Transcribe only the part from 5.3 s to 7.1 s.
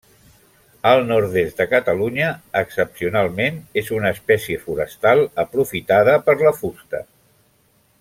aprofitada per la fusta.